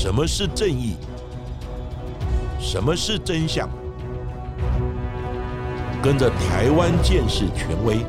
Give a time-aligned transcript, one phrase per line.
[0.00, 0.94] 什么是正义？
[2.60, 3.68] 什么是真相？
[6.00, 8.06] 跟着台湾建士权威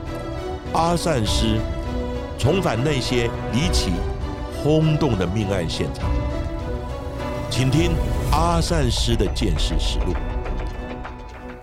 [0.71, 1.59] 阿善师，
[2.37, 3.93] 重返那些离奇、
[4.61, 6.11] 轰动的命案现场，
[7.49, 7.93] 请听
[8.31, 10.13] 阿善师的见识实录。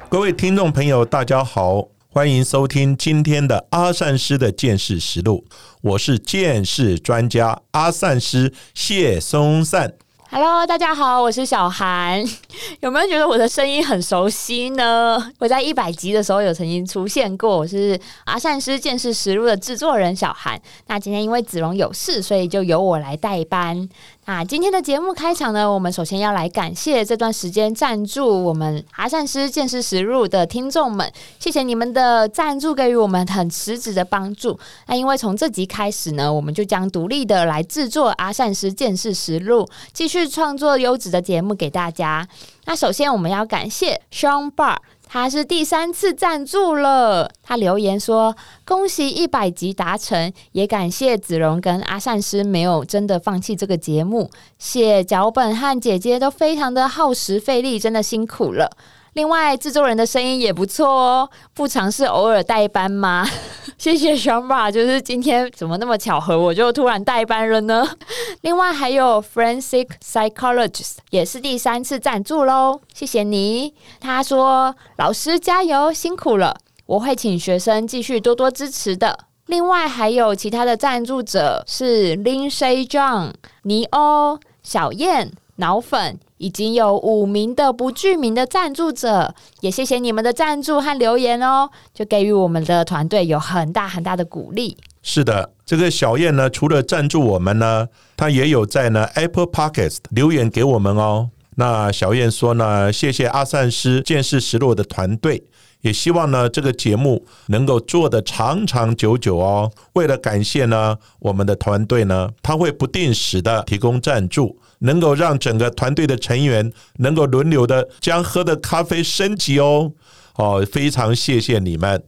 [0.09, 5.45] 各位听众朋友，大家好，欢迎收听今天的阿善师的见识实录。
[5.83, 9.95] 我是见识专家阿善师谢松善。
[10.29, 12.21] Hello，大家好，我是小韩。
[12.83, 15.30] 有没有觉得我的声音很熟悉呢？
[15.39, 20.61] 我在一百集的时候有曾经出现过，我是阿善师见识实录的制作人小韩。
[20.89, 23.89] 那今天因为子龙有事，所以就由我来代班。
[24.29, 31.09] 那今天的节目开场呢，我们首先要来感谢这段时间赞助我们阿善师见识实录的听众们，
[31.39, 34.59] 谢谢你们的赞助，给予我们很实质的帮助。
[34.89, 42.27] 那因为从这集开始呢，我们就将独立的来制作阿善师见识实录，继续创作优质的节目给大家。
[42.65, 44.78] 那首先我们要感谢 Sean Bar。
[45.09, 58.71] 他是第三次赞助了，他留言说：“恭喜一百集达成，也感谢子荣跟阿善师没有真的放弃这个节目，写脚本和姐姐都非常的耗时费力，真的辛苦了。
[59.17, 63.27] 另外，制作人的声音也不错哦，不尝试偶尔代班吗？
[63.78, 67.89] 谢谢小马，就是今天怎么那么巧合，我就突然代班了呢？
[68.42, 73.72] 另外还有 Forensic Psychologist 也是第三次赞助喽，谢谢你。
[74.00, 94.77] 他说：“老师加油，辛苦了，我会请学生继续多多支持的。”另外还有其他的赞助者是 Lindsay John、尼欧、小燕、脑粉，已经有五名的不具名的赞助者，也谢谢你们的赞助和留言哦，就给予我们的团队有很大很大的鼓励。
[95.03, 101.31] 是的，这个小燕呢，除了赞助我们呢，她也有在呢 Apple Podcast 留言给我们哦。
[101.55, 105.43] 那小燕说呢，谢谢阿善师见识实录的团队，
[105.81, 109.71] 也希望呢这个节目能够做得长长久久哦。
[109.95, 119.92] 为了感谢呢我们的团队呢，他会不定时的提供赞助，能够让整个团队的成员能够轮流的将喝的咖啡升级哦。
[120.34, 122.03] 哦，非常谢谢你们。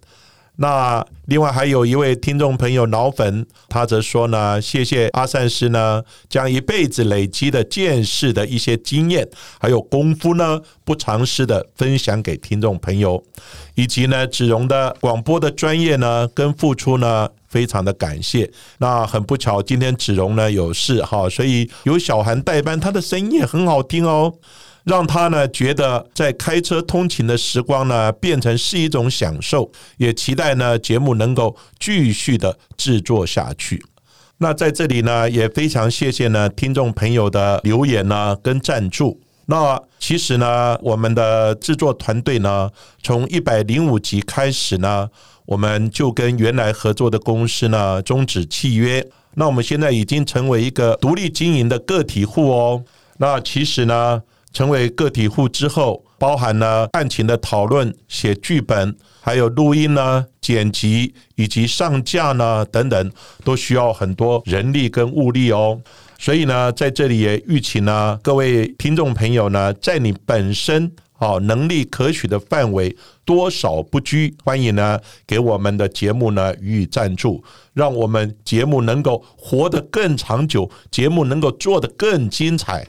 [0.61, 9.29] 那另外还有一位听众朋友脑粉，他则说呢，谢谢阿善师呢，将一辈子累积的见识的一些经验，
[9.61, 13.23] 还有功夫呢，不藏私的分享给听众朋友，
[13.77, 18.51] 以及呢子荣的广播的专业呢跟付出呢，非常的感谢。
[18.79, 24.33] 那很不巧，今天子荣呢有事哈，所以由小韩代班，他的声音也很好听哦。
[24.85, 33.85] 让他呢觉得在开车通勤的时光呢变成是一种享受，也期待呢节目能够继续的制作下去。
[34.39, 39.21] 那在这里呢也非常谢谢呢听众朋友的留言呢跟赞助。
[39.45, 42.71] 那其实呢我们的制作团队呢
[43.03, 45.07] 从一百零五集开始呢，
[45.49, 49.05] 我们就跟原来合作的公司呢终止契约。
[49.35, 52.85] 那我们现在已经成为一个独立经营的个体户哦。
[53.17, 54.23] 那其实呢。
[54.51, 63.13] 成为个体户之后，包含了案情的讨论、写剧本，还有录音呢、剪辑以及上架呢等等，
[63.45, 65.79] 都需要很多人力跟物力哦。
[66.19, 77.43] 所以呢，在这里也预请呢各位听众朋友呢，在你本身哦能力可取的范围，多少不拘，欢迎呢给我们的节目呢予以赞助，
[77.75, 82.87] 让我们节目能够活得更长久，节目能够做得更精彩。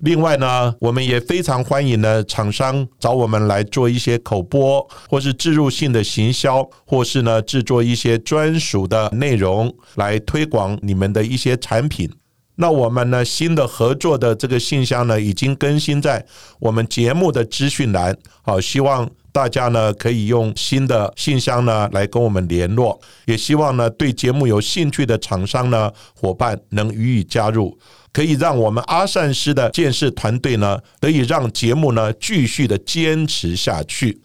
[0.00, 12.10] 另外呢，我们也非常欢迎呢厂商找我们来做一些口播，或是植入性的行销，或是呢制作一些专属的内容来推广你们的一些产品。
[12.56, 16.24] 那我们呢新的合作的这个信箱呢已经更新在
[16.58, 27.78] 我们节目的资讯栏，好，希望大家呢可以用新的信箱呢来跟我们联络，也希望呢对节目有兴趣的厂商呢伙伴能予以加入。
[28.12, 34.22] 可以让我们阿善师的建设团队呢，得以让节目呢继续的坚持下去。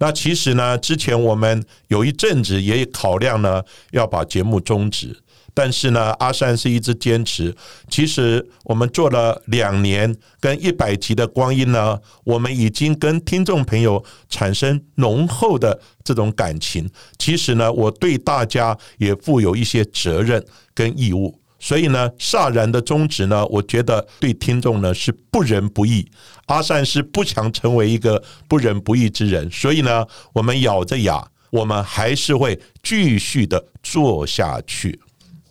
[0.00, 3.62] 那其实呢，之前我们有一阵子也考量呢，
[3.92, 5.16] 要把节目终止。
[5.54, 7.54] 但是呢，阿善是一直坚持。
[7.88, 16.88] 其实我们做了两年跟一百集的光阴呢，我们已经跟听众朋友产生浓厚的这种感情。
[17.18, 20.44] 其实呢，我对大家也负有一些责任
[20.74, 21.38] 跟义务。
[21.62, 26.10] 所以呢，煞然的宗旨呢，我觉得对听众呢是不仁不义。
[26.46, 34.98] 阿善是不想成为一个不仁不义之人，所以呢，我们咬着牙，我们还是会继续的做下去。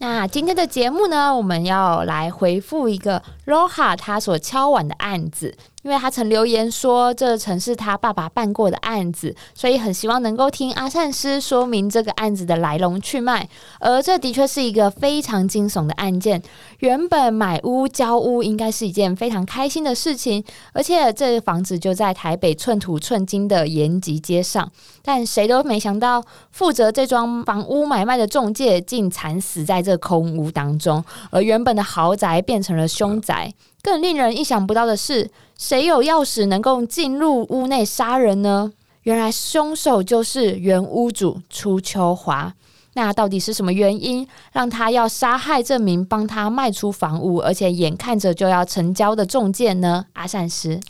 [0.02, 5.58] 那今天的节目呢，我们要来回复一个罗哈他所敲碗的案子。
[5.84, 13.48] 因为他曾留言说，这曾是他爸爸办过的案子，所以很希望能够听阿善师说明这个案子的来龙去脉。
[13.80, 16.42] 而这的确是一个非常惊悚的案件。
[16.80, 20.44] 原本买屋交屋应该是一件非常开心的事情，
[20.74, 24.70] 而且这房子就在台北寸土寸金的延吉街上，
[25.02, 26.22] 但谁都没想到，
[26.52, 33.54] 负责这桩房屋买卖的中介竟惨死在这空屋当中，而原本的豪宅变成了凶宅。
[33.82, 38.72] 更令人意想不到的是，谁有钥匙能够进入屋内杀人呢？
[39.04, 42.54] 原来凶手就是原屋主初秋华。
[42.94, 50.06] 那到底是什么原因让他要杀害这名帮他卖出房屋，而且眼看着就要成交的中介呢？
[50.14, 50.82] 阿善师，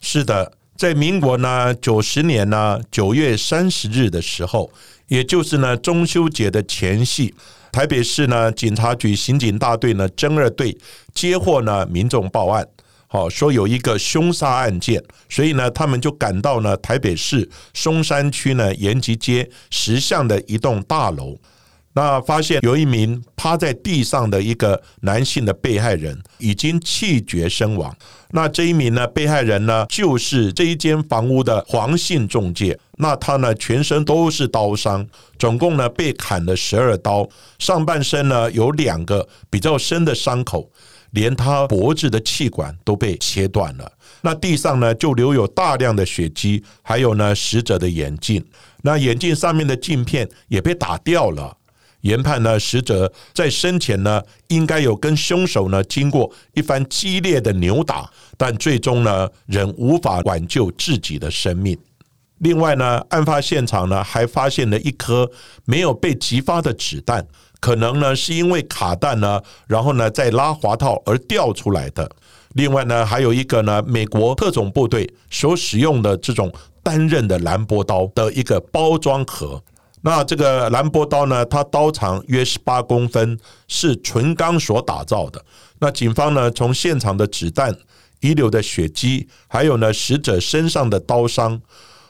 [0.00, 4.70] 是的，在民国呢九十年呢九月三十日的时候，
[5.06, 7.34] 也就是呢中秋节的前夕。
[7.72, 10.76] 台北市呢警察局刑警大队呢侦二队
[11.14, 12.66] 接获呢民众报案，
[13.06, 21.38] 好说有一个凶杀案件，所以呢他们就赶到呢台北市松山区呢延吉街石巷的一栋大楼。
[21.92, 27.94] 那发现有一名趴在地上的一个男性的被害人已经气绝身亡。
[28.30, 32.78] 那这一名呢被害人呢，就是这一间房屋的黄姓中介。
[32.98, 35.04] 那他呢全身都是刀伤，
[35.36, 37.28] 总共呢被砍了十二刀，
[37.58, 40.70] 上半身呢有两个比较深的伤口，
[41.10, 43.90] 连他脖子的气管都被切断了。
[44.22, 48.44] 那地上呢就留有大量的血迹，还有呢死者的眼镜，
[48.82, 51.56] 那眼镜上面的镜片也被打掉了。
[52.02, 61.78] 研判呢，死者在生前呢，应该有跟凶手呢经过一番激烈的扭打，但最终呢，仍无法挽救自己的生命。
[62.38, 65.30] 另外呢，案发现场呢还发现了一颗
[65.66, 67.26] 没有被击发的子弹，
[67.60, 72.10] 可能呢是因为卡弹呢，然后呢再拉滑套而掉出来的。
[72.54, 76.50] 另外呢，还有一个呢，美国特种部队所使用的这种
[76.82, 79.62] 单刃的兰博刀的一个包装盒。
[80.02, 81.44] 那这个兰博刀呢？
[81.44, 83.38] 它刀长约十八公分，
[83.68, 85.44] 是纯钢所打造的。
[85.78, 87.76] 那警方呢，从现场的子弹、
[88.20, 91.60] 遗留的血迹，还有呢死者身上的刀伤，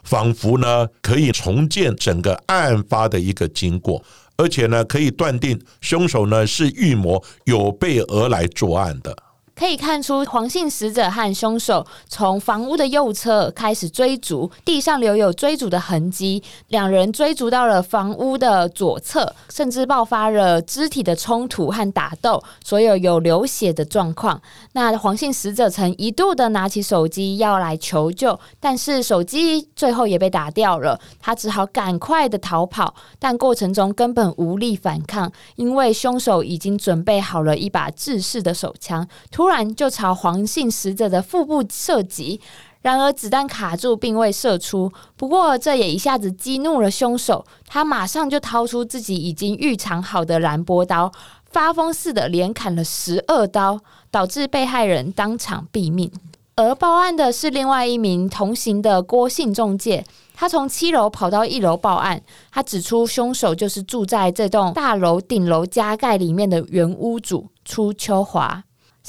[0.04, 4.02] 仿佛呢可以重建整个案发的一个经过，
[4.36, 9.16] 而且呢可以断定凶手呢是预谋有备而来作案的。
[9.60, 16.42] 可以看出，黄姓死者和凶手从房屋的右侧开始追逐，地上留有追逐的痕迹。
[16.68, 24.40] 两人追逐到了房屋的左侧，甚至爆发了肢体的冲突和打斗，所有有流血的状况。
[24.72, 39.49] 那黄姓死者曾一度的拿起手机要来求救，但是手机最后也被打掉了，他只好赶快的逃跑，但过程中根本无力反抗，因为凶手已经准备好了一把制式的手枪，突。
[39.50, 42.40] 突然就朝黄姓死者的腹部射击，
[42.82, 44.92] 然而子弹卡住并未射出。
[45.16, 51.10] 不过这也一下子激怒了凶手，他马上就掏出自己已经预藏好的蓝波刀，
[51.50, 53.80] 发疯似的连砍了十二刀，
[54.12, 56.08] 导致被害人当场毙命。
[56.54, 60.04] 而报案的是另外一名同行的郭姓中介，
[60.36, 68.62] 他从七楼跑到一楼报案，他指出凶手就是住在这栋大楼顶楼加盖里面的原屋主初秋华。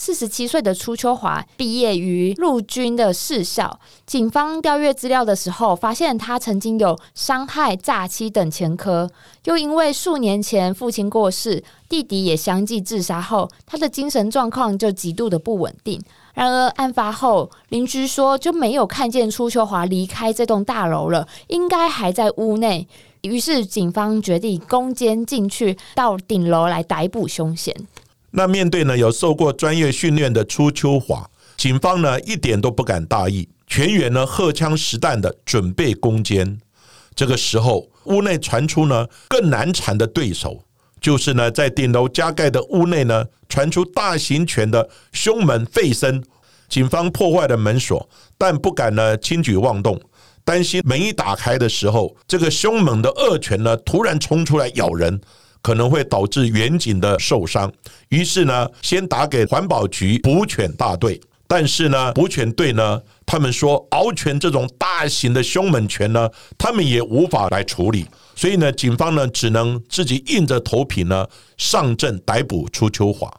[0.04, 3.80] 四十七岁的初秋华毕业于陆军的士校。
[4.08, 9.08] 警方调阅资料的时候，发现他曾经有伤害、诈欺等前科，
[9.44, 16.02] 又因为数年前父亲过世，弟弟也相继自杀后，他的精神状况就极度的不稳定。
[16.34, 22.88] 然而案发后，邻居说就没有看见初秋华离开这栋大楼了，应该还在屋内。
[23.22, 27.76] 于是警方决定攻坚进去，到顶楼来逮捕凶嫌。
[28.32, 36.60] 那面对呢有受过专业训练的初秋华，警方呢一点都不敢大意，全员呢荷枪实弹的准备攻坚。
[37.14, 40.64] 这个时候，屋内传出呢更难缠的对手，
[41.02, 46.24] 就是呢在顶楼加盖的屋内呢传出大型犬的凶猛吠声。
[46.70, 50.00] 警方破坏了门锁，但不敢呢轻举妄动，
[50.46, 55.20] 担心门一打开的时候，这个凶猛的恶犬呢突然冲出来咬人。
[55.62, 57.72] 可能会导致远景的受伤，
[58.10, 61.20] 于是呢，先打给环保局捕犬大队。
[61.48, 68.08] 但是呢，捕犬队呢，他们说獒犬这种大型的凶猛犬呢，他们也无法来处理。
[68.36, 71.28] 所以呢，警方呢，只能自己硬着头皮呢，
[71.58, 73.30] 上阵逮捕出秋华。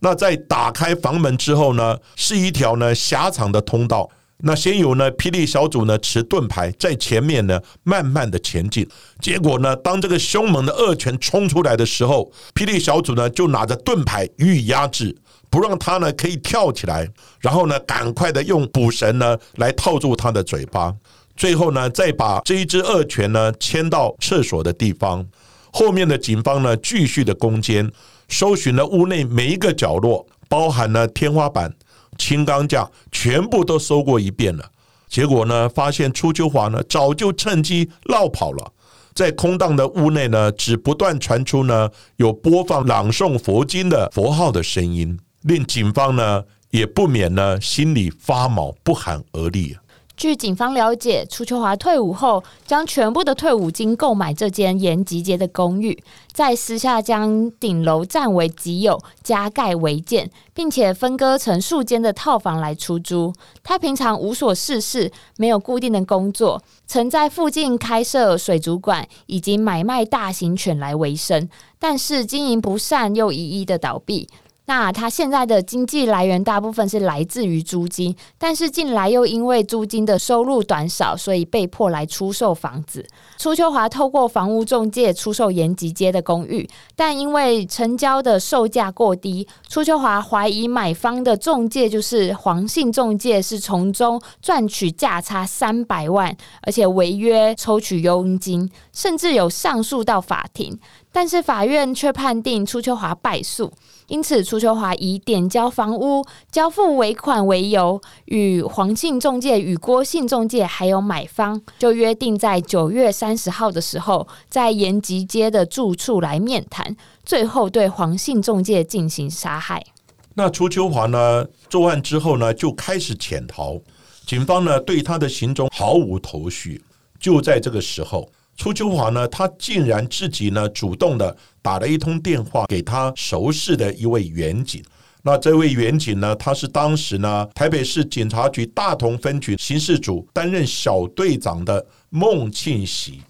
[0.00, 4.10] 那在打开房门之后呢，是一条呢狭长的通道，
[4.42, 8.88] 那先有呢，霹雳小组呢持盾牌在前面呢慢慢的前进。
[9.20, 15.16] 结果呢，当这个凶猛的恶犬冲出来的时候，霹雳小组呢就拿着盾牌予以压制，
[15.50, 17.08] 不让他呢可以跳起来。
[17.40, 20.94] 然后呢，赶快的用捕绳呢来套住他的嘴巴。
[21.36, 25.26] 最后呢，再把这一只恶犬呢牵到厕所的地方。
[25.72, 27.90] 后面的警方呢继续的攻坚，
[28.28, 31.72] 搜寻了屋内每一个角落，包含了天花板。
[32.20, 34.70] 青钢架全部都搜过一遍了，
[35.08, 38.72] 结果呢，发现初秋华呢早就趁机绕跑了。
[39.14, 49.74] 在空荡的屋内呢，只不断传出呢有播放朗诵佛经的佛号的声音，令警方呢也不免呢心里发毛，不寒而栗。
[50.20, 55.98] 据警方了解，楚秋华退伍后，将全部的退伍金购买这间延吉街的公寓，
[56.30, 63.32] 在私下将顶楼占为己有，加盖违建，并且分割成数间的套房来出租。
[63.62, 71.48] 他平常无所事事，没有固定的工作，曾在附近开设水族馆以及买卖大型犬来为生，
[71.78, 74.28] 但是经营不善，又一一的倒闭。
[74.66, 83.04] 那他现在的经济来源大部分是来自于租金，但是近来又因为租金的收入短少，所以被迫来出售房子。
[83.36, 100.78] 初秋华透过房屋中介出售延吉街的公寓，但因为成交的售价过低，初秋华怀疑买方的中介就是黄姓中介，是从中赚取价差三百万，而且违约抽取佣金，甚至有上诉到法庭，
[101.10, 103.72] 但是法院却判定初秋华败诉。
[104.10, 119.86] 因此，楚秋华以点交房屋、交付尾款为由，与黄姓中介、与郭姓中介还有买方，就约定在九月三十号的时候，在延吉街的住处来面谈，最后对黄姓中介进行杀害。
[120.34, 121.46] 那楚秋华呢？
[121.68, 123.80] 作案之后呢，就开始潜逃，
[124.26, 126.82] 警方呢对他的行踪毫无头绪。
[127.20, 128.28] 就在这个时候。
[128.60, 134.84] 初秋华呢，他竟然自己呢主动的打了一通电话给他熟识的一位远警。
[135.22, 143.22] 那这位远警呢，他是当时呢台北市警察局大同分局刑事组担任小队长的孟庆喜。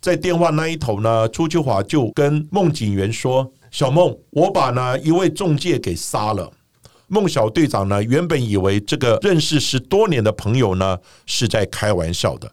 [0.00, 6.50] 在电话那一头呢，初秋华就跟孟警员说：“小孟，我把呢一位中介给杀了。”
[7.06, 12.50] 孟小队长呢原本以为这个认识十多年的朋友呢是在开玩笑的。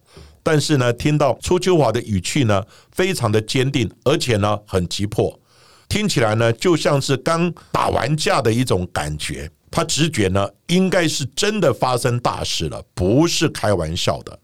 [0.51, 5.39] 但是呢，听到初秋华的语气呢，非常的坚定，而且呢很急迫，
[5.87, 9.47] 听起来呢就像是刚打完架的一种感觉。
[9.69, 14.39] 他直觉呢，应该是真的发生大事了，不是开玩笑的。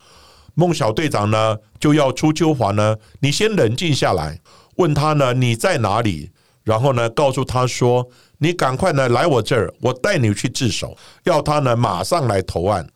[0.53, 4.39] 孟小队长呢就要初秋华呢，你先冷静下来，
[4.75, 6.29] 问他呢你在哪里，
[6.63, 8.07] 然后呢告诉他说，
[8.37, 12.87] 你赶快呢来我这儿，我带你去自首，要他呢马上来投案。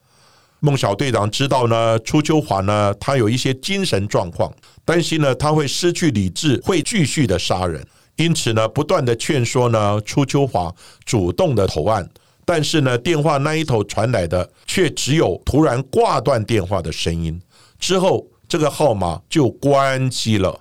[0.61, 7.85] 孟小队长知道呢，初秋华呢，他有一些精神状况，担心呢他会失去理智，会继续的杀人，
[8.17, 10.73] 因此呢，不断的劝说呢，初秋华
[11.05, 12.09] 主动的投案。
[12.43, 17.39] 但是呢，电话那一头传来的却只有突然挂断电话的声音，
[17.79, 20.59] 之后这个号码就关机了。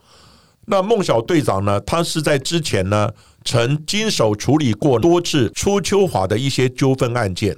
[0.66, 3.10] 那孟小队长呢，他是在之前呢，
[3.44, 7.56] 曾经手处理过多次初秋华的一些纠纷案件。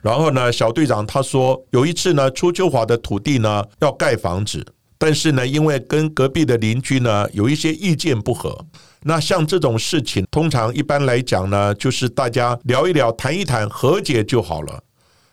[0.00, 4.64] 然后呢，小队长他说，有一次呢，初秋华的土地呢要盖房子，
[4.96, 8.64] 但是呢，因为跟隔壁的邻居呢有一些意见不合，
[9.02, 14.82] 那像这种事情，通常一般来讲呢，就是大家聊一聊、谈一谈、和解就好了。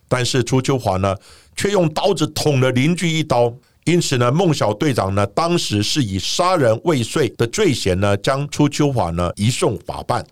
[0.07, 1.15] 但是初秋华呢，
[1.55, 3.53] 却用刀子捅了邻居一刀，
[3.85, 10.25] 因此呢，孟小队长呢，当时是以杀人未遂的罪嫌呢，将初秋华呢移送法办。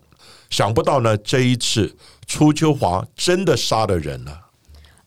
[0.56, 1.96] 想不到呢，这一次
[2.28, 4.42] 初秋华真的杀了人了。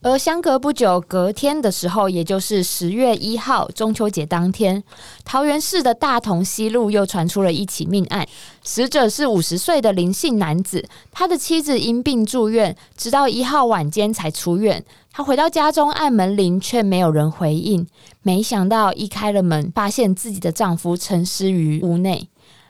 [0.02, 4.84] 而相隔不久，隔天的时候，也就是十月一号中秋节当天，
[5.24, 8.28] 桃园市的大同西路又传出了一起命案，
[8.62, 14.84] 死者是五十岁的林姓男子，他的妻子因病住院，直到一号晚间才出院。
[15.14, 17.88] 他回到家中按门铃，却没有人回应。
[18.22, 22.28] 没想到一开了门，发现自己的丈夫沉尸于屋内。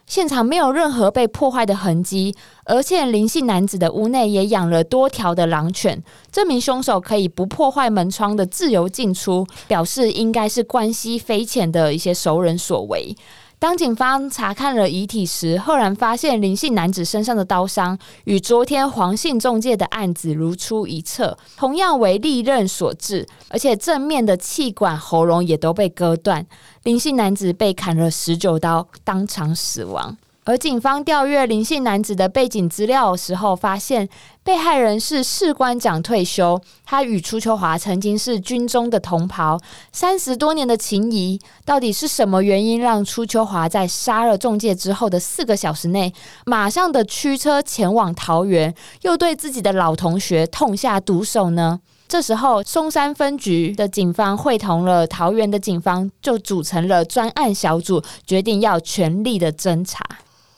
[0.07, 2.33] 现场没有任何被破坏的痕迹，
[2.63, 13.13] 而且林姓男子的屋内也养了多条的狼犬，这名凶手可以不破坏门窗的自由进出，表示应该是关系匪浅的一些熟人所为。
[13.59, 26.45] 当警方查看了遗体时，赫然发现林姓男子身上的刀伤与昨天黄姓中介的案子如出一辙，同样为利刃所致，而且正面的气管、喉咙也都被割断。
[26.83, 30.15] 林姓男子被砍了十九刀，当场死亡。
[30.47, 34.07] 而警方调阅林姓男子的背景资料时候，发现
[34.45, 39.59] 被害人是士官长退休，他与初秋华曾经是军中的同袍，
[39.91, 46.13] 三十多年的情谊，到底是什么原因让初秋华在杀了中介之后的四个小时内，
[46.45, 51.81] 马上的驱车前往桃园，又对自己的老同学痛下毒手呢？
[52.07, 60.01] 这时候，松山分局的警方会同了桃园的警方，就组成了专案小组，决定要全力的侦查。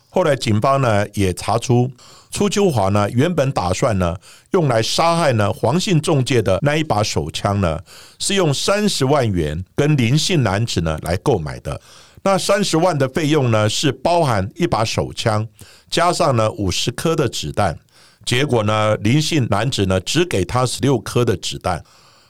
[0.09, 1.89] 后来警方呢也查出，
[2.31, 4.15] 初秋华呢原本打算呢
[4.51, 7.79] 用来杀害呢黄姓中介的那一把手枪呢，
[8.17, 11.79] 是用三十万元跟林姓男子呢来购买的。
[12.23, 15.47] 那三十万的费用呢是包含一把手枪，
[15.89, 17.77] 加上呢五十颗的子弹。
[18.25, 21.83] 结果呢林姓男子呢只给他十六颗的子弹，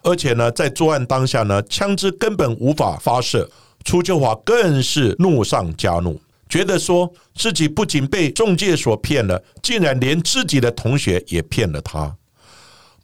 [0.04, 3.50] 而且呢在作案当下呢枪支根本无法发射。
[3.84, 6.20] 初秋华更是怒上加怒。
[6.50, 12.18] 觉得说自己不仅被中介所骗了，竟然连自己的同学也骗了他。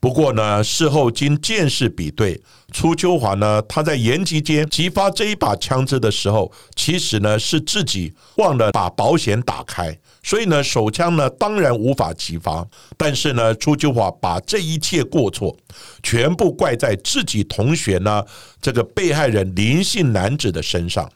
[0.02, 2.40] 不过呢，事后经见识比对，
[2.72, 12.68] 初秋华呢，他在延吉街击发这一把枪支的时候，其实呢是自己忘了把保险打开，所以呢手枪呢当然无法击发。
[12.98, 15.58] 但是呢，初秋华把这一切过错
[16.04, 18.24] 全部怪在自己同学呢
[18.62, 21.12] 这个被害人林姓男子的身上。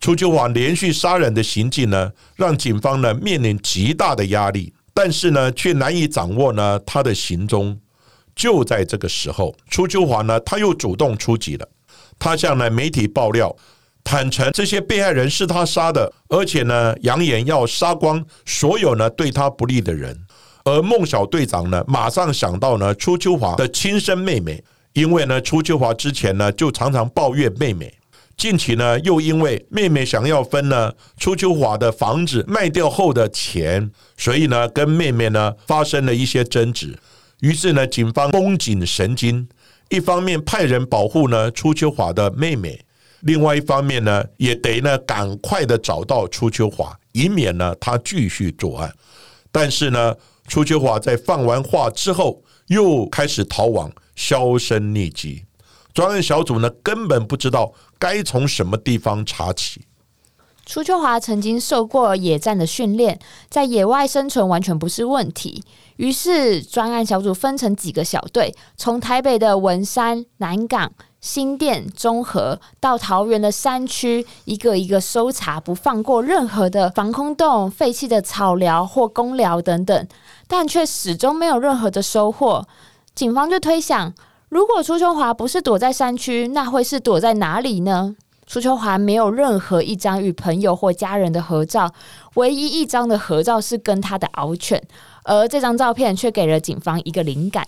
[0.00, 7.78] 初秋华连续杀人的行径呢，让警方呢面临极大的压力，但是呢却难以掌握呢他的行踪。
[8.36, 11.68] 就在这个时候，初秋华呢他又主动出击了，
[12.18, 13.54] 他向呢媒体爆料，
[14.04, 20.16] 坦诚这些被害人是他杀的，而且呢扬言要杀光所有呢对他不利的人。
[20.64, 24.62] 而孟小队长呢马上想到呢初秋华的亲生妹妹，
[24.92, 27.92] 因为呢初秋华之前呢就常常抱怨妹妹。
[28.38, 36.96] 近期呢，又因为妹妹想要分呢初秋华的房子卖掉后的钱，所以呢，跟妹妹呢发生了一些争执。
[37.40, 39.48] 于是呢，警方绷紧神经，
[39.88, 42.80] 一方面派人保护呢初秋华的妹妹，
[43.22, 48.94] 另外一方面呢，也得呢赶快的找到初秋华，以免呢他继续作案。
[49.50, 50.14] 但是呢，
[50.46, 55.44] 初秋华在放完话之后，又开始逃亡，销声匿迹。
[55.94, 59.86] 专案小组呢，根本不知道该从什么地方查起。
[60.64, 65.64] 初秋华曾经受过野战的训练，在野外生存完全不是问题。
[65.96, 80.06] 于是，专案小组分成几个小队，从台北的文山、南港、新店、中和到桃园的山区，一个一个搜查，不放过任何的防空洞、废弃的草寮或公寮等等，
[80.46, 82.68] 但却始终没有任何的收获。
[83.14, 84.12] 警方就推想。
[84.48, 88.16] 如果初秋华不是躲在山区，那会是躲在哪里呢？
[88.46, 91.92] 初秋华没有任何一张与朋友或家人的合照，
[92.36, 94.82] 唯一一张的合照是跟他的獒犬，
[95.24, 97.66] 而这张照片却给了警方一个灵感。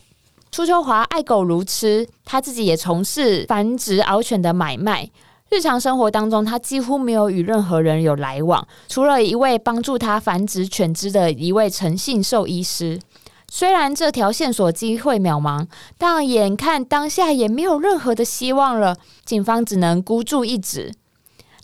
[0.51, 5.11] 初秋华爱狗如痴，他自己也从事繁殖獒犬的买卖。
[5.51, 12.99] 日常生活当中，他几乎没有与任何人有来往，除了一位帮助他繁殖犬只的一位诚信兽医师。
[13.53, 15.67] 虽然这条线索机会渺茫，
[15.99, 20.93] 但眼看当下也没有任何的希望了，警方只能孤注一掷。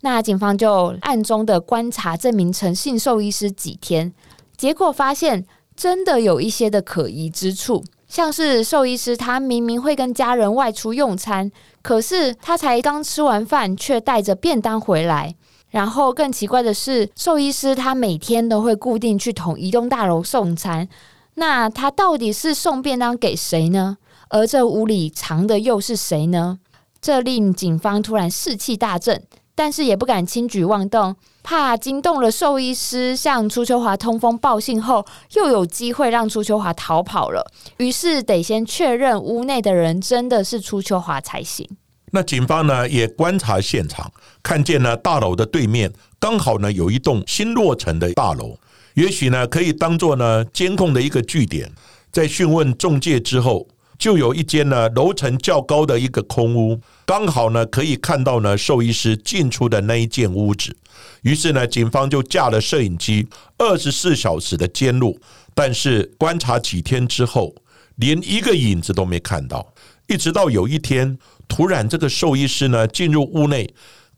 [0.00, 4.12] 那警方就暗中的观察这名诚信兽医师几天，
[4.56, 5.46] 结果发现
[5.76, 15.36] 真的有一些的可疑之处，像是兽医师他明明会跟家人外出用餐，可是他才刚吃完饭却带着便当回来。
[15.70, 20.88] 然后更奇怪的是，兽医师他每天都会固定去同一栋大楼送餐。
[21.36, 23.98] 那他到底是送便当给谁呢？
[24.28, 26.58] 而这屋里藏的又是谁呢？
[27.00, 29.22] 这令警方突然士气大振，
[29.54, 37.46] 但是也不敢轻举妄动，怕惊动了兽医师，向初秋华通风报信后，又有机会让初秋华逃跑了。
[37.76, 41.68] 于是得先确认屋内的人真的是初秋华才行。
[42.12, 44.10] 那警方呢也观察现场，
[44.42, 48.58] 看见呢大楼的对面刚好呢有一栋新落成的大楼。
[48.96, 51.70] 也许呢，可以当做呢监控的一个据点。
[52.10, 60.74] 在讯问中介之后，就有一间呢楼层较高的一个空屋，刚好呢可以看到呢兽医师进出的那一间屋子。
[61.20, 63.28] 于是呢，警方就架了摄影机，
[63.58, 65.20] 二十四小时的监录。
[65.54, 67.54] 但是观察几天之后，
[67.96, 69.74] 连一个影子都没看到。
[70.06, 73.68] 一直到有一天，突然这个兽医师呢进入屋内，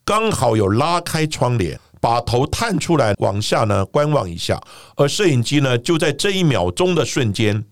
[0.05, 1.81] 刚好有拉开窗帘。
[2.01, 4.61] 把头探出来，往下呢观望一下，
[4.97, 7.65] 而摄影机呢就在这一秒钟的瞬间，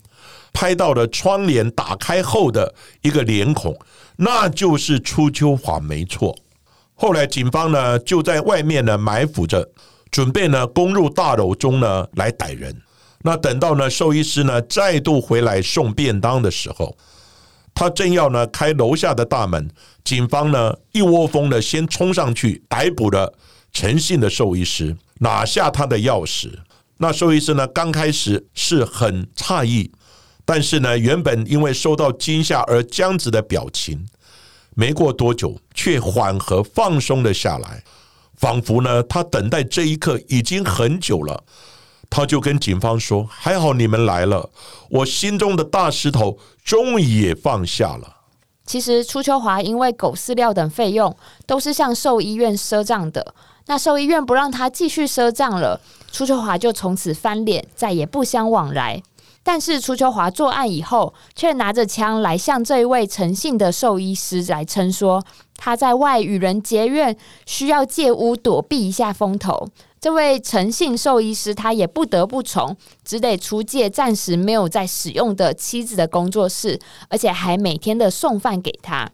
[0.53, 3.77] 拍到了窗帘打开后的一个脸孔，
[4.17, 6.37] 那就是初秋华，没错。
[6.95, 9.69] 后来警方呢就在外面呢埋伏着，
[10.11, 12.75] 准备呢攻入大楼中呢来逮人。
[13.23, 16.97] 那等到呢兽医师呢再度回来送便当的时候，
[17.75, 19.69] 他正要呢开楼下的大门，
[20.05, 23.33] 警方呢一窝蜂的先冲上去逮捕了
[23.77, 26.51] 诚信的兽医师，拿下他的钥匙。
[26.97, 29.93] 那兽医师呢刚开始是很诧异，
[30.47, 34.07] 但是呢原本因为受到惊吓而僵直的表情，
[34.75, 37.85] 没过多久却缓和放松了下来，
[38.39, 41.45] 仿佛呢他等待这一刻已经很久了。
[42.09, 44.49] 他就跟警方说：“还好你们来了，
[44.89, 48.15] 我心中的大石头终于也放下了。”
[48.65, 51.15] 其实初秋华因为狗饲料等费用
[51.47, 53.35] 都是向兽医院赊账的，
[53.67, 59.03] 那兽医院不让他继续赊账了，初秋华就从此翻脸，再也不相往来。
[59.43, 65.25] 但是初秋华作案以后，却拿着枪来向这位诚信的兽医师来称说，
[65.57, 69.69] 他在外与人结怨，需要借屋躲避一下风头。
[70.01, 79.11] 这位诚信兽医师，他也不得不从，只得出借暂时没有在使用的妻子的工作室，而且还每天的送饭给他。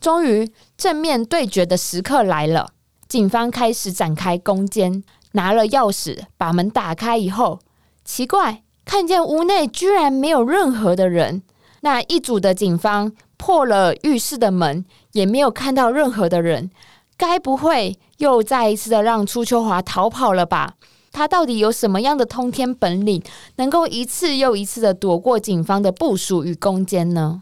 [0.00, 2.70] 终于正面对决的时刻来了，
[3.08, 7.60] 警方开始展开攻坚，拿了钥匙把门打开以后，
[8.04, 11.42] 奇怪，看见屋内居然没有任何的人。
[11.82, 16.70] 那一组的警方破了浴室的门，也没有看到任何的人。
[17.16, 20.74] 该不会又再一次的让初秋华逃跑了吧？
[21.12, 23.22] 他到底有什么样的通天本领，
[23.56, 27.40] 能够一次又一次的躲过警方的部署与攻坚呢？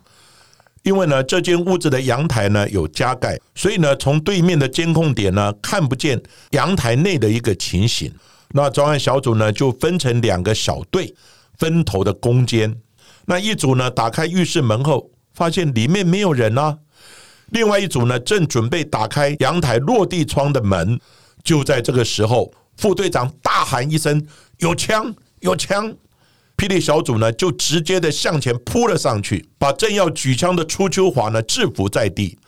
[0.84, 8.12] 因为呢，这间屋子的阳台呢有加盖，所以呢，从对面的监控点呢看不见阳台内的一个情形。
[8.50, 11.14] 那专案小组呢就分成两个小队，
[11.58, 12.76] 分头的攻坚。
[13.24, 16.78] 那一组呢打开浴室门后，发现里面没有人啊。
[17.50, 21.00] 另外一组呢，正准备打开阳台落地窗的门，
[21.42, 24.26] 就在这个时候，副队长大喊一声
[24.60, 25.14] ：“有枪！
[25.40, 25.94] 有枪！”
[26.56, 32.38] 霹雳小组呢，就直接的向前扑了上去，把正要举枪的初秋华呢制服在地。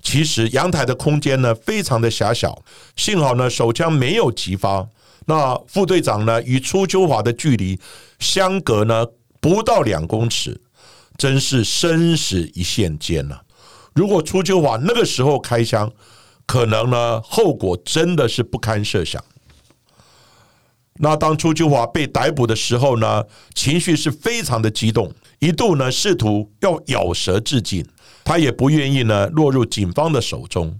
[0.00, 2.62] 其实阳台的空间呢非常的狭小，
[2.96, 4.86] 幸好呢手枪没有击发。
[5.26, 7.78] 那副队长呢与初秋华的距离
[8.20, 9.04] 相隔呢
[9.40, 10.60] 不到两公尺，
[11.18, 13.40] 真是生死一线间呐。
[13.94, 15.90] 如果初秋华那个时候开枪，
[16.46, 19.22] 可能呢后果真的是不堪设想。
[20.98, 23.22] 那当初秋华被逮捕的时候呢，
[23.54, 27.86] 情绪是非常的激动，一度呢试图要咬舌自尽，
[28.24, 30.78] 他也不愿意呢落入警方的手中。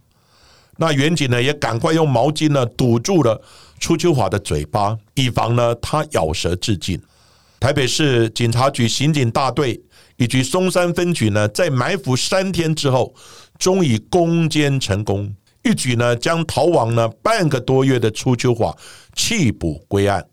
[0.78, 3.40] 那远警呢也赶快用毛巾呢堵住了
[3.78, 7.00] 初秋华的嘴巴，以防呢他咬舌自尽。
[7.58, 9.82] 台北市警察局刑警大队。
[10.18, 13.14] 以及松山分局呢，在埋伏三天之后，
[13.58, 15.30] 终于攻坚成功，
[15.66, 18.72] 一举呢将逃亡呢半个多月的初秋华
[19.16, 20.24] 弃捕归案。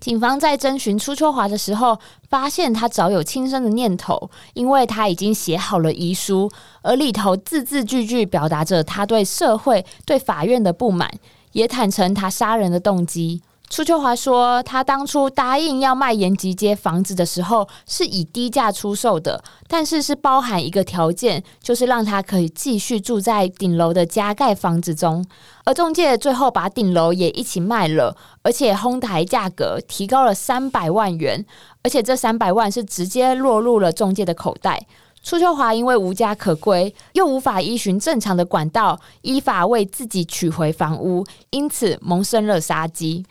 [0.00, 1.96] 警方在征询初秋华的时候，
[2.28, 6.50] 发现他早有轻生的念头，因为他已经写好了遗书，
[6.82, 11.08] 而里头字字句句表达着他对社会、对法院的不满，
[11.52, 13.42] 也坦诚他杀人的动机。
[13.68, 25.24] 初秋华说，他当初答应要卖延吉街房子的时候，是以低价出售的，但是是包含一个条件，就是让他可以继续住在顶楼的加盖房子中。
[25.64, 31.44] 而中介最后把顶楼也一起卖了，而且哄抬价格提高了三百万元，
[31.82, 34.86] 而且这三百万是直接落入了中介的口袋。
[35.22, 43.26] 初秋华因为无家可归，又无法依循正常的管道依法为自己取回房屋，因此萌生了杀机。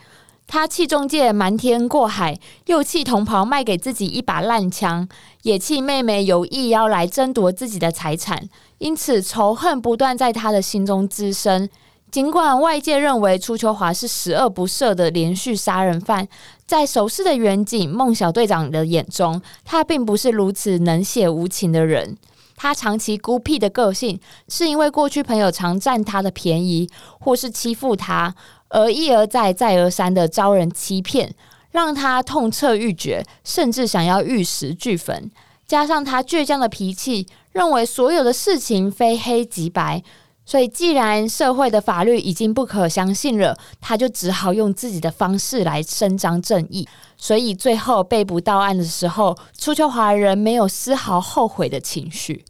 [0.47, 5.07] 他气中介瞒天过海，又气同袍卖给自己一把烂枪，
[5.41, 11.67] 也气妹妹有意要来争夺自己的财产，因此仇恨不断在他的心中滋生。
[12.11, 16.25] 尽管外界认为初秋华是十恶不赦的连续杀人犯，
[16.65, 22.15] 在熟识的远景孟小队长的眼中，他并不是如此冷血无情的人。
[22.55, 28.33] 他长期孤僻的个性，是因为过去朋友常占他的便宜，或是欺负他。
[28.75, 31.33] 而一而再、再而三的招人欺骗，
[31.71, 35.31] 让他痛彻欲绝，甚至想要玉石俱焚。
[35.65, 40.03] 加上他倔强的脾气，认为所有的事情非黑即白，
[40.45, 46.85] 所以既然社会的法律已经不可相信了，他就只好用自己的方式来伸张正义。
[47.15, 52.43] 所以最后被捕到案的时候，初秋华人没有丝毫后悔的情绪。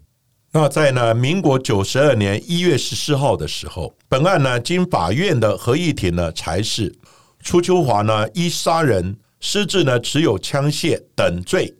[0.57, 6.95] 那在呢，民国九十二年一月十四号的时候，本案呢经法院的合议庭呢裁示，
[7.43, 11.75] 初秋华呢依杀人、私自呢持有枪械等罪，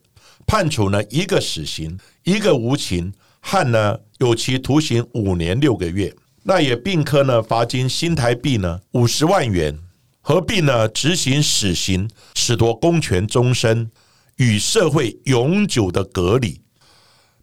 [0.45, 6.13] 判处呢一个死刑，一个无情，判呢有期徒刑五年六个月。
[6.43, 9.79] 那也并科呢罚金新台币呢五十万元。
[10.19, 13.89] 何必呢执行死刑，褫夺公权终身，
[14.35, 16.59] 与社会永久的隔离？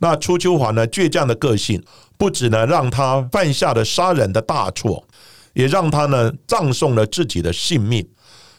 [0.02, 1.80] 那初秋华呢倔强的个性，
[2.18, 5.06] 不止呢让他犯下了杀人的大错，
[5.52, 8.04] 也让他呢葬送了自己的性命。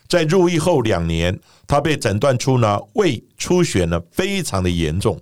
[0.08, 5.20] 在入狱后两年，他被诊断出呢胃出血呢非常的严重。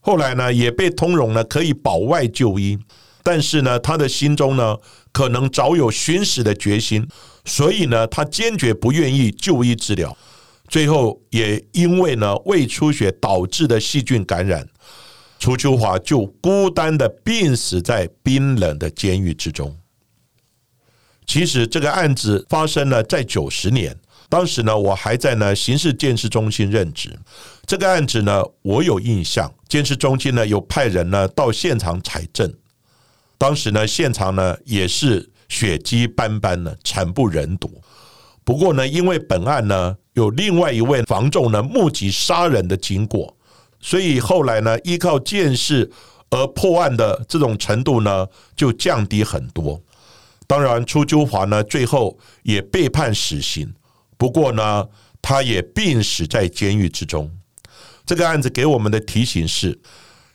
[0.00, 2.76] 后来呢，也被通融呢，可以保外就医，
[3.22, 4.76] 但是呢，他的心中呢，
[5.12, 7.06] 可能早有寻死的决心，
[7.44, 10.16] 所以呢，他坚决不愿意就医治疗。
[10.66, 14.66] 最后，也因为呢胃出血导致的细菌感染，
[15.38, 19.76] 楚秋华就孤单的病死在冰冷的监狱之中。
[21.26, 23.96] 其实，这个案子发生了在九十年。
[24.28, 27.16] 当时呢，我还在呢刑事监视中心任职。
[27.64, 32.52] 这个案子呢，我有印象，监视中心呢有派人呢到现场采证。
[33.38, 37.80] 当时呢，现场呢也是血迹斑斑的，惨不忍睹。
[38.42, 43.35] 不过呢，因为本案呢有另外一位房仲呢目击杀人的经过，
[43.86, 45.88] 所以后来呢依靠见识
[46.30, 49.80] 而破案的这种程度呢就降低很多。
[50.48, 53.72] 当然，初秋华呢最后也被判死刑。
[54.16, 54.88] 不过呢，
[55.22, 57.30] 他也病死在监狱之中。
[58.04, 59.78] 这个案子给我们的提醒是：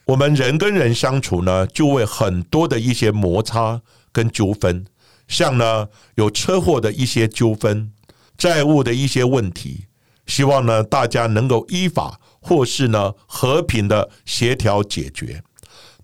[0.06, 4.86] 我们人跟人相处呢，就会很多的一些摩擦跟纠纷，
[5.28, 7.92] 像呢有车祸的一些纠纷、
[8.38, 9.84] 债务的一些问题。
[10.26, 15.42] 希望呢大家能够依法或是呢和平的协调解决，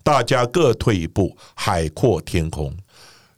[0.03, 2.75] 大家各退一步，海阔天空。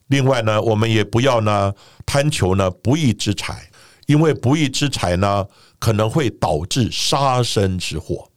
[0.07, 1.73] 另外呢，我们也不要呢
[2.07, 3.67] 贪求呢不义之财。
[4.07, 5.47] 因为不义之财呢，
[5.79, 8.29] 可能会导致杀身之祸。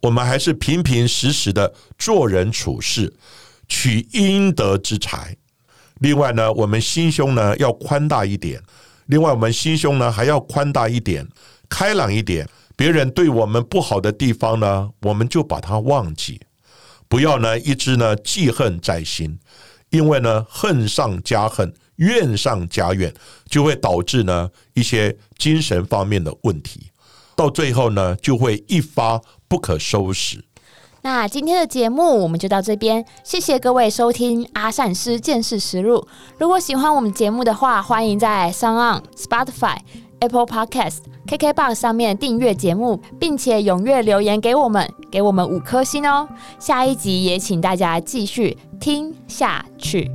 [0.00, 3.12] 我们还是平平实实的做人处事，
[3.68, 5.36] 取应得之财。
[6.00, 8.62] 另外呢，我们心胸呢要宽大一点。
[9.04, 11.28] 另外，我们心胸呢还要宽大一点，
[11.68, 12.48] 开朗一点。
[12.78, 16.40] 别人对我们不好的地方呢，我们就把它忘记，
[17.08, 19.40] 不要呢一直呢记恨在心。
[19.90, 23.12] 因为呢，恨上加恨，怨上加怨，
[23.48, 26.90] 就会导致呢一些精神方面的问题，
[27.34, 30.44] 到最后呢，就会一发不可收拾。
[31.00, 36.06] 那今天的节目我们就到这边，谢谢各位收听阿善师见识实录。
[36.38, 39.78] 如果喜欢我们节目的话，欢迎在 s o n On、Spotify、
[40.20, 46.28] Apple Podcast、KKBox 上面订阅节目，并且踊跃留言给我们，给我们五颗星哦。
[46.58, 50.10] 下一集也请大家继续听下去。